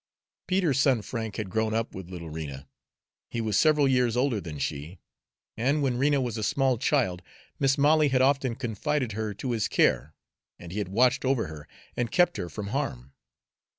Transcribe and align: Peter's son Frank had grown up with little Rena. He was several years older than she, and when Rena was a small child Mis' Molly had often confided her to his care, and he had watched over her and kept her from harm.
Peter's 0.47 0.79
son 0.79 0.99
Frank 1.03 1.35
had 1.35 1.51
grown 1.51 1.75
up 1.75 1.93
with 1.93 2.09
little 2.09 2.31
Rena. 2.31 2.67
He 3.29 3.39
was 3.39 3.55
several 3.55 3.87
years 3.87 4.17
older 4.17 4.41
than 4.41 4.57
she, 4.57 4.97
and 5.55 5.83
when 5.83 5.95
Rena 5.99 6.19
was 6.19 6.37
a 6.39 6.43
small 6.43 6.79
child 6.79 7.21
Mis' 7.59 7.77
Molly 7.77 8.07
had 8.07 8.19
often 8.23 8.55
confided 8.55 9.11
her 9.11 9.35
to 9.35 9.51
his 9.51 9.67
care, 9.67 10.15
and 10.57 10.71
he 10.71 10.79
had 10.79 10.87
watched 10.89 11.23
over 11.23 11.45
her 11.45 11.67
and 11.95 12.09
kept 12.09 12.37
her 12.37 12.49
from 12.49 12.69
harm. 12.69 13.13